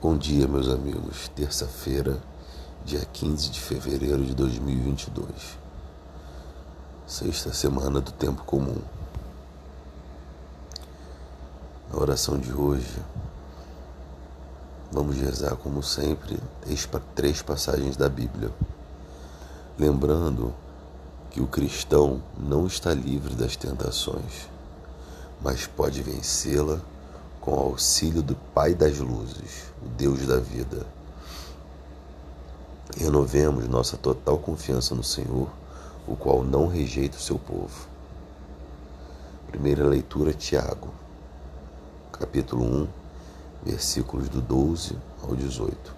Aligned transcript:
Bom 0.00 0.16
dia, 0.16 0.46
meus 0.46 0.68
amigos. 0.68 1.26
Terça-feira, 1.34 2.22
dia 2.84 3.04
15 3.04 3.50
de 3.50 3.60
fevereiro 3.60 4.24
de 4.24 4.32
2022. 4.32 5.28
Sexta 7.04 7.52
semana 7.52 8.00
do 8.00 8.12
tempo 8.12 8.44
comum. 8.44 8.80
Na 11.92 11.98
oração 11.98 12.38
de 12.38 12.52
hoje, 12.52 13.02
vamos 14.92 15.16
rezar 15.16 15.56
como 15.56 15.82
sempre 15.82 16.38
três 17.16 17.42
passagens 17.42 17.96
da 17.96 18.08
Bíblia. 18.08 18.52
Lembrando 19.76 20.54
que 21.28 21.40
o 21.40 21.46
cristão 21.48 22.22
não 22.38 22.68
está 22.68 22.94
livre 22.94 23.34
das 23.34 23.56
tentações, 23.56 24.48
mas 25.42 25.66
pode 25.66 26.00
vencê-la 26.02 26.80
com 27.48 27.54
o 27.54 27.60
auxílio 27.60 28.22
do 28.22 28.36
Pai 28.52 28.74
das 28.74 28.98
Luzes, 28.98 29.72
o 29.82 29.88
Deus 29.88 30.26
da 30.26 30.36
vida. 30.38 30.86
Renovemos 32.94 33.66
nossa 33.66 33.96
total 33.96 34.36
confiança 34.36 34.94
no 34.94 35.02
Senhor, 35.02 35.48
o 36.06 36.14
qual 36.14 36.44
não 36.44 36.66
rejeita 36.66 37.16
o 37.16 37.20
seu 37.20 37.38
povo. 37.38 37.88
Primeira 39.46 39.86
leitura, 39.86 40.34
Tiago, 40.34 40.90
capítulo 42.12 42.66
1, 42.82 42.88
versículos 43.64 44.28
do 44.28 44.42
12 44.42 44.98
ao 45.22 45.34
18. 45.34 45.96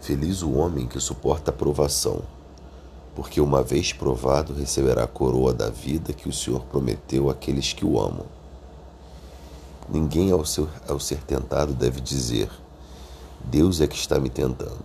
Feliz 0.00 0.40
o 0.40 0.52
homem 0.52 0.86
que 0.86 0.98
suporta 0.98 1.50
a 1.50 1.54
provação, 1.54 2.22
porque 3.14 3.42
uma 3.42 3.62
vez 3.62 3.92
provado 3.92 4.54
receberá 4.54 5.04
a 5.04 5.06
coroa 5.06 5.52
da 5.52 5.68
vida 5.68 6.14
que 6.14 6.30
o 6.30 6.32
Senhor 6.32 6.64
prometeu 6.64 7.28
àqueles 7.28 7.74
que 7.74 7.84
o 7.84 8.00
amam. 8.00 8.43
Ninguém, 9.88 10.30
ao, 10.30 10.42
ao 10.88 11.00
ser 11.00 11.18
tentado, 11.24 11.74
deve 11.74 12.00
dizer: 12.00 12.50
Deus 13.44 13.80
é 13.80 13.86
que 13.86 13.96
está 13.96 14.18
me 14.18 14.30
tentando. 14.30 14.84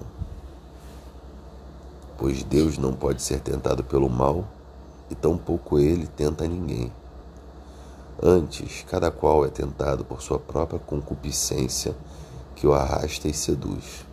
Pois 2.18 2.44
Deus 2.44 2.78
não 2.78 2.94
pode 2.94 3.22
ser 3.22 3.40
tentado 3.40 3.84
pelo 3.84 4.10
mal 4.10 4.46
e 5.10 5.16
tampouco 5.16 5.80
ele 5.80 6.06
tenta 6.06 6.46
ninguém. 6.46 6.92
Antes, 8.22 8.84
cada 8.90 9.10
qual 9.10 9.46
é 9.46 9.50
tentado 9.50 10.04
por 10.04 10.22
sua 10.22 10.38
própria 10.38 10.78
concupiscência 10.80 11.96
que 12.56 12.68
o 12.68 12.74
arrasta 12.74 13.30
e 13.30 13.34
seduz. 13.34 14.06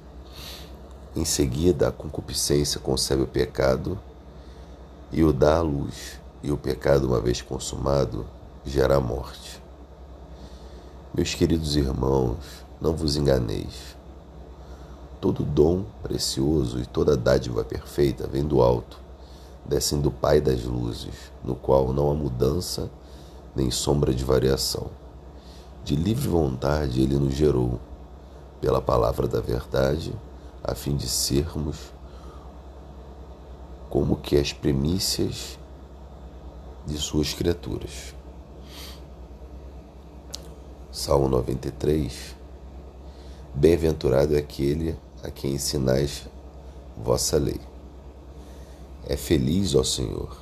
Em 1.16 1.24
seguida, 1.24 1.88
a 1.88 1.92
concupiscência 1.92 2.78
concebe 2.78 3.22
o 3.22 3.26
pecado 3.26 3.98
e 5.10 5.24
o 5.24 5.32
dá 5.32 5.56
à 5.56 5.62
luz, 5.62 6.20
e 6.42 6.52
o 6.52 6.56
pecado, 6.56 7.08
uma 7.08 7.20
vez 7.20 7.42
consumado, 7.42 8.24
gera 8.64 8.96
a 8.96 9.00
morte. 9.00 9.65
Meus 11.16 11.34
queridos 11.34 11.76
irmãos, 11.76 12.36
não 12.78 12.94
vos 12.94 13.16
enganeis. 13.16 13.96
Todo 15.18 15.44
dom 15.44 15.82
precioso 16.02 16.78
e 16.78 16.84
toda 16.84 17.16
dádiva 17.16 17.64
perfeita 17.64 18.26
vem 18.26 18.44
do 18.44 18.60
alto, 18.60 19.00
descem 19.64 19.98
do 19.98 20.10
Pai 20.10 20.42
das 20.42 20.64
luzes, 20.64 21.14
no 21.42 21.54
qual 21.54 21.90
não 21.90 22.10
há 22.10 22.14
mudança 22.14 22.90
nem 23.54 23.70
sombra 23.70 24.12
de 24.12 24.22
variação. 24.22 24.90
De 25.82 25.96
livre 25.96 26.28
vontade 26.28 27.00
ele 27.00 27.18
nos 27.18 27.32
gerou, 27.32 27.80
pela 28.60 28.82
palavra 28.82 29.26
da 29.26 29.40
verdade, 29.40 30.12
a 30.62 30.74
fim 30.74 30.94
de 30.94 31.08
sermos 31.08 31.94
como 33.88 34.16
que 34.16 34.36
as 34.36 34.52
primícias 34.52 35.58
de 36.86 36.98
suas 36.98 37.32
criaturas. 37.32 38.15
Salmo 40.96 41.28
93. 41.28 42.34
Bem-aventurado 43.54 44.34
é 44.34 44.38
aquele 44.38 44.96
a 45.22 45.30
quem 45.30 45.52
ensinais 45.52 46.26
vossa 46.96 47.36
lei. 47.36 47.60
É 49.06 49.14
feliz, 49.14 49.74
ó 49.74 49.84
Senhor, 49.84 50.34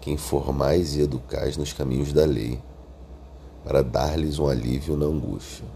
quem 0.00 0.16
formais 0.16 0.96
e 0.96 1.02
educais 1.02 1.58
nos 1.58 1.74
caminhos 1.74 2.10
da 2.10 2.24
lei, 2.24 2.58
para 3.66 3.82
dar-lhes 3.82 4.38
um 4.38 4.48
alívio 4.48 4.96
na 4.96 5.04
angústia. 5.04 5.66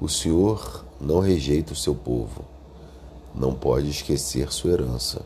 O 0.00 0.08
Senhor 0.08 0.86
não 0.98 1.20
rejeita 1.20 1.74
o 1.74 1.76
seu 1.76 1.94
povo, 1.94 2.46
não 3.34 3.54
pode 3.54 3.90
esquecer 3.90 4.50
sua 4.54 4.70
herança. 4.70 5.20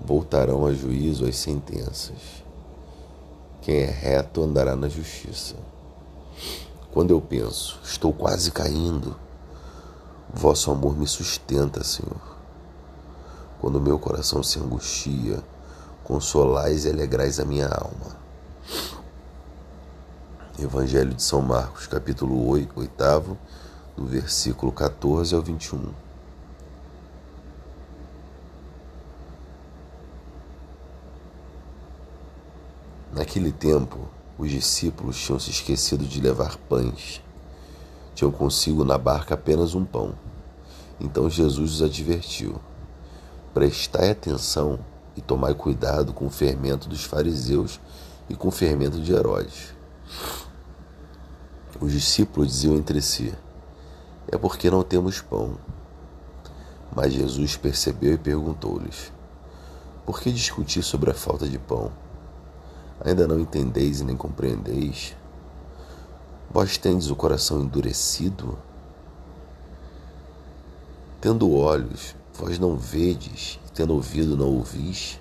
Voltarão 0.00 0.64
a 0.64 0.72
juízo 0.72 1.26
as 1.26 1.36
sentenças 1.36 2.42
quem 3.62 3.76
é 3.76 3.86
reto 3.86 4.42
andará 4.42 4.74
na 4.74 4.88
justiça. 4.88 5.54
Quando 6.92 7.12
eu 7.12 7.20
penso, 7.20 7.78
estou 7.84 8.12
quase 8.12 8.50
caindo, 8.50 9.16
vosso 10.34 10.70
amor 10.70 10.98
me 10.98 11.06
sustenta, 11.06 11.84
Senhor. 11.84 12.20
Quando 13.60 13.80
meu 13.80 14.00
coração 14.00 14.42
se 14.42 14.58
angustia, 14.58 15.38
consolais 16.02 16.84
e 16.84 16.90
alegrais 16.90 17.38
a 17.38 17.44
minha 17.44 17.68
alma. 17.68 18.20
Evangelho 20.58 21.14
de 21.14 21.22
São 21.22 21.40
Marcos, 21.40 21.86
capítulo 21.86 22.48
8, 22.48 22.72
8 22.76 23.38
do 23.96 24.04
versículo 24.04 24.72
14 24.72 25.34
ao 25.34 25.40
21. 25.40 25.92
Naquele 33.12 33.52
tempo, 33.52 34.08
os 34.38 34.50
discípulos 34.50 35.20
tinham 35.20 35.38
se 35.38 35.50
esquecido 35.50 36.06
de 36.06 36.18
levar 36.18 36.56
pães. 36.56 37.22
Tinham 38.14 38.32
consigo 38.32 38.84
na 38.84 38.96
barca 38.96 39.34
apenas 39.34 39.74
um 39.74 39.84
pão. 39.84 40.14
Então 40.98 41.28
Jesus 41.28 41.72
os 41.72 41.82
advertiu: 41.82 42.56
Prestai 43.52 44.12
atenção 44.12 44.78
e 45.14 45.20
tomai 45.20 45.54
cuidado 45.54 46.14
com 46.14 46.26
o 46.26 46.30
fermento 46.30 46.88
dos 46.88 47.04
fariseus 47.04 47.78
e 48.30 48.34
com 48.34 48.48
o 48.48 48.52
fermento 48.52 48.98
de 48.98 49.12
Herodes. 49.12 49.74
Os 51.78 51.92
discípulos 51.92 52.48
diziam 52.48 52.76
entre 52.76 53.02
si: 53.02 53.34
É 54.26 54.38
porque 54.38 54.70
não 54.70 54.82
temos 54.82 55.20
pão. 55.20 55.58
Mas 56.96 57.12
Jesus 57.12 57.58
percebeu 57.58 58.14
e 58.14 58.18
perguntou-lhes: 58.18 59.12
Por 60.06 60.18
que 60.18 60.32
discutir 60.32 60.82
sobre 60.82 61.10
a 61.10 61.14
falta 61.14 61.46
de 61.46 61.58
pão? 61.58 61.92
Ainda 63.00 63.26
não 63.26 63.38
entendeis 63.40 64.00
e 64.00 64.04
nem 64.04 64.16
compreendeis? 64.16 65.16
Vós 66.50 66.76
tendes 66.76 67.10
o 67.10 67.16
coração 67.16 67.62
endurecido? 67.62 68.58
Tendo 71.20 71.52
olhos, 71.52 72.14
vós 72.34 72.58
não 72.58 72.76
vedes, 72.76 73.58
e 73.66 73.72
tendo 73.72 73.94
ouvido, 73.94 74.36
não 74.36 74.48
ouvis? 74.48 75.18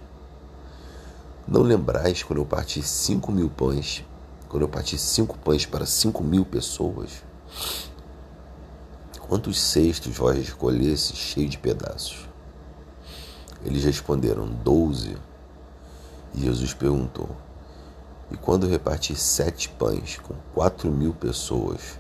Não 1.48 1.62
lembrais 1.62 2.22
quando 2.24 2.40
eu 2.40 2.46
parti 2.46 2.82
cinco 2.82 3.32
mil 3.32 3.50
pães, 3.50 4.04
quando 4.50 4.64
eu 4.64 4.70
parti 4.70 4.98
cinco 4.98 5.38
pães 5.38 5.66
para 5.66 5.86
cinco 5.86 6.24
mil 6.24 6.46
pessoas? 6.46 7.24
Quantos 9.22 9.62
cestos 9.62 10.18
vós 10.18 10.38
escolhesse 10.38 11.16
cheio 11.16 11.48
de 11.48 11.58
pedaços? 11.58 12.28
Eles 13.64 13.84
responderam, 13.84 14.48
doze. 14.48 15.16
E 16.34 16.42
Jesus 16.42 16.74
perguntou, 16.74 17.30
e 18.32 18.38
quando 18.38 18.68
reparti 18.68 19.16
sete 19.16 19.68
pães 19.70 20.18
com 20.18 20.34
quatro 20.54 20.90
mil 20.90 21.14
pessoas, 21.14 22.00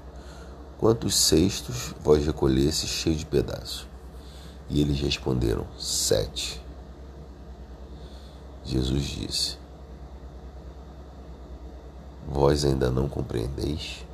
quantos 0.77 1.15
cestos 1.15 1.93
vós 2.01 2.25
recolhesse 2.25 2.87
cheio 2.87 3.15
de 3.15 3.25
pedaços? 3.25 3.85
E 4.69 4.79
eles 4.79 4.99
responderam: 5.01 5.67
Sete. 5.77 6.61
Jesus 8.63 9.03
disse: 9.03 9.57
Vós 12.27 12.63
ainda 12.63 12.89
não 12.89 13.09
compreendeis? 13.09 14.05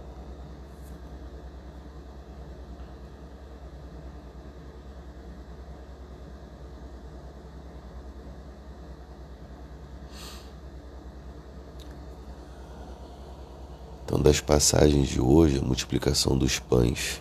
Então, 14.07 14.21
das 14.21 14.39
passagens 14.39 15.09
de 15.09 15.19
hoje, 15.19 15.59
a 15.59 15.61
multiplicação 15.61 16.37
dos 16.37 16.59
pães 16.59 17.19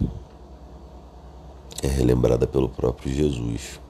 é 1.83 1.89
relembrada 1.89 2.47
pelo 2.47 2.69
próprio 2.69 3.13
Jesus. 3.13 3.81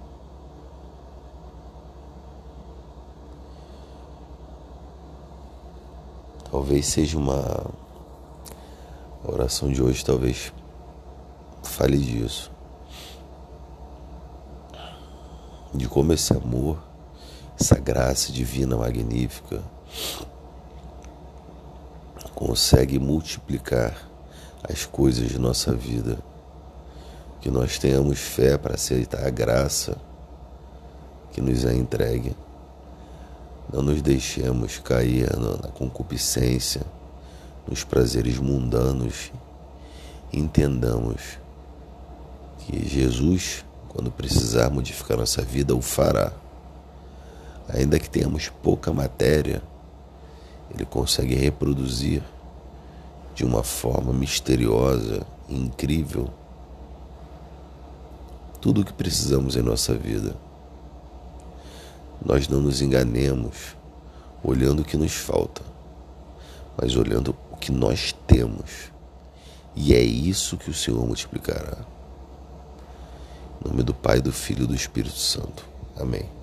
Talvez 6.50 6.86
seja 6.86 7.18
uma 7.18 7.70
a 9.22 9.30
oração 9.30 9.70
de 9.70 9.82
hoje, 9.82 10.02
talvez 10.02 10.50
fale 11.62 11.98
disso. 11.98 12.50
De 15.74 15.86
como 15.86 16.14
esse 16.14 16.32
amor, 16.32 16.78
essa 17.60 17.78
graça 17.78 18.32
divina 18.32 18.74
magnífica 18.74 19.62
consegue 22.46 22.96
multiplicar 22.96 24.08
as 24.62 24.86
coisas 24.86 25.28
de 25.28 25.36
nossa 25.36 25.74
vida, 25.74 26.16
que 27.40 27.50
nós 27.50 27.76
tenhamos 27.76 28.20
fé 28.20 28.56
para 28.56 28.74
aceitar 28.74 29.26
a 29.26 29.30
graça 29.30 29.96
que 31.32 31.40
nos 31.40 31.64
é 31.64 31.74
entregue. 31.74 32.36
Não 33.72 33.82
nos 33.82 34.00
deixemos 34.00 34.78
cair 34.78 35.28
na 35.36 35.68
concupiscência, 35.70 36.82
nos 37.66 37.82
prazeres 37.82 38.38
mundanos. 38.38 39.32
Entendamos 40.32 41.40
que 42.60 42.88
Jesus, 42.88 43.64
quando 43.88 44.08
precisar 44.08 44.70
modificar 44.70 45.16
nossa 45.16 45.42
vida, 45.42 45.74
o 45.74 45.82
fará. 45.82 46.32
Ainda 47.68 47.98
que 47.98 48.08
tenhamos 48.08 48.48
pouca 48.62 48.92
matéria, 48.92 49.60
ele 50.72 50.84
consegue 50.84 51.34
reproduzir 51.34 52.22
de 53.36 53.44
uma 53.44 53.62
forma 53.62 54.14
misteriosa, 54.14 55.26
incrível, 55.46 56.30
tudo 58.62 58.80
o 58.80 58.84
que 58.84 58.94
precisamos 58.94 59.56
em 59.56 59.62
nossa 59.62 59.94
vida. 59.94 60.34
Nós 62.24 62.48
não 62.48 62.62
nos 62.62 62.80
enganemos 62.80 63.76
olhando 64.42 64.80
o 64.80 64.84
que 64.84 64.96
nos 64.96 65.12
falta, 65.12 65.60
mas 66.80 66.96
olhando 66.96 67.36
o 67.52 67.56
que 67.58 67.70
nós 67.70 68.16
temos. 68.26 68.90
E 69.74 69.92
é 69.92 70.00
isso 70.00 70.56
que 70.56 70.70
o 70.70 70.74
Senhor 70.74 71.06
multiplicará. 71.06 71.76
Em 73.62 73.68
nome 73.68 73.82
do 73.82 73.92
Pai, 73.92 74.22
do 74.22 74.32
Filho 74.32 74.64
e 74.64 74.66
do 74.66 74.74
Espírito 74.74 75.18
Santo. 75.18 75.68
Amém. 75.94 76.35